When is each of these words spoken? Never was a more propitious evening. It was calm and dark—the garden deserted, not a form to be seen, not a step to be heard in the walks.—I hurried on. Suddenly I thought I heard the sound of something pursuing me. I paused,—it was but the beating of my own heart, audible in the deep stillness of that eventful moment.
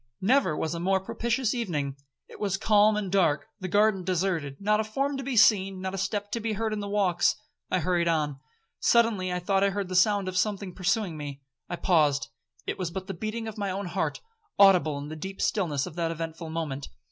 Never 0.19 0.57
was 0.57 0.73
a 0.73 0.79
more 0.79 0.99
propitious 0.99 1.53
evening. 1.53 1.95
It 2.27 2.39
was 2.39 2.57
calm 2.57 2.97
and 2.97 3.11
dark—the 3.11 3.67
garden 3.67 4.03
deserted, 4.03 4.57
not 4.59 4.79
a 4.79 4.83
form 4.83 5.15
to 5.17 5.21
be 5.23 5.37
seen, 5.37 5.79
not 5.79 5.93
a 5.93 5.97
step 5.99 6.31
to 6.31 6.39
be 6.39 6.53
heard 6.53 6.73
in 6.73 6.79
the 6.79 6.89
walks.—I 6.89 7.77
hurried 7.81 8.07
on. 8.07 8.39
Suddenly 8.79 9.31
I 9.31 9.37
thought 9.37 9.63
I 9.63 9.69
heard 9.69 9.89
the 9.89 9.95
sound 9.95 10.27
of 10.27 10.35
something 10.37 10.73
pursuing 10.73 11.17
me. 11.17 11.43
I 11.69 11.75
paused,—it 11.75 12.79
was 12.79 12.89
but 12.89 13.05
the 13.05 13.13
beating 13.13 13.47
of 13.47 13.59
my 13.59 13.69
own 13.69 13.85
heart, 13.85 14.21
audible 14.57 14.97
in 14.97 15.09
the 15.09 15.15
deep 15.15 15.39
stillness 15.39 15.85
of 15.85 15.93
that 15.97 16.09
eventful 16.09 16.49
moment. 16.49 16.87